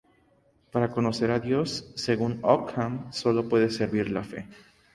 Para 0.71 0.89
conocer 0.89 1.29
a 1.29 1.39
Dios, 1.39 1.91
según 1.95 2.39
Ockham, 2.41 3.13
sólo 3.13 3.47
puede 3.47 3.69
servir 3.69 4.09
la 4.09 4.23
fe. 4.23 4.47